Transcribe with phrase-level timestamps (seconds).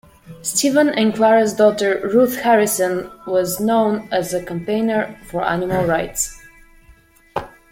[0.41, 6.41] Stephen and Clara's daughter Ruth Harrison was known as a campaigner for animal rights.